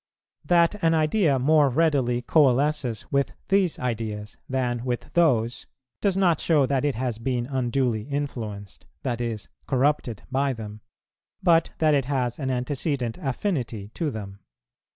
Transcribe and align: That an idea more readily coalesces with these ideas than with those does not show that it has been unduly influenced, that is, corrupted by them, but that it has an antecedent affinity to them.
That 0.43 0.83
an 0.83 0.95
idea 0.95 1.37
more 1.37 1.69
readily 1.69 2.23
coalesces 2.23 3.05
with 3.11 3.33
these 3.49 3.77
ideas 3.77 4.35
than 4.49 4.83
with 4.83 5.13
those 5.13 5.67
does 6.01 6.17
not 6.17 6.39
show 6.39 6.65
that 6.65 6.83
it 6.83 6.95
has 6.95 7.19
been 7.19 7.45
unduly 7.45 8.09
influenced, 8.09 8.87
that 9.03 9.21
is, 9.21 9.47
corrupted 9.67 10.23
by 10.31 10.53
them, 10.53 10.81
but 11.43 11.69
that 11.77 11.93
it 11.93 12.05
has 12.05 12.39
an 12.39 12.49
antecedent 12.49 13.19
affinity 13.19 13.89
to 13.89 14.09
them. 14.09 14.39